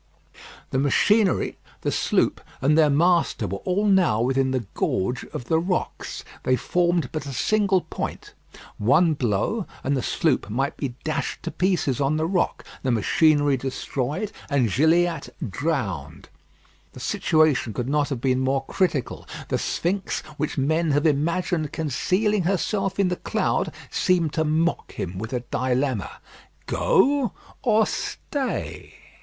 The 0.71 0.79
machinery, 0.79 1.59
the 1.81 1.91
sloop, 1.91 2.41
and 2.59 2.75
their 2.75 2.89
master 2.89 3.45
were 3.45 3.59
all 3.59 3.85
now 3.85 4.19
within 4.19 4.49
the 4.49 4.65
gorge 4.73 5.25
of 5.25 5.45
the 5.45 5.59
rocks. 5.59 6.23
They 6.41 6.55
formed 6.55 7.11
but 7.11 7.27
a 7.27 7.33
single 7.33 7.81
point. 7.81 8.33
One 8.79 9.13
blow, 9.13 9.67
and 9.83 9.95
the 9.95 10.01
sloop 10.01 10.49
might 10.49 10.75
be 10.75 10.95
dashed 11.03 11.43
to 11.43 11.51
pieces 11.51 12.01
on 12.01 12.17
the 12.17 12.25
rock, 12.25 12.65
the 12.81 12.89
machinery 12.89 13.57
destroyed, 13.57 14.31
and 14.49 14.71
Gilliatt 14.71 15.35
drowned. 15.51 16.29
The 16.93 16.99
situation 16.99 17.71
could 17.71 17.87
not 17.87 18.09
have 18.09 18.21
been 18.21 18.39
more 18.39 18.65
critical. 18.65 19.27
The 19.49 19.59
sphinx, 19.59 20.21
which 20.35 20.57
men 20.57 20.89
have 20.93 21.05
imagined 21.05 21.71
concealing 21.73 22.41
herself 22.45 22.99
in 22.99 23.09
the 23.09 23.17
cloud, 23.17 23.71
seemed 23.91 24.33
to 24.33 24.43
mock 24.43 24.93
him 24.93 25.19
with 25.19 25.31
a 25.31 25.41
dilemma. 25.51 26.09
"Go 26.65 27.33
or 27.61 27.85
stay." 27.85 28.95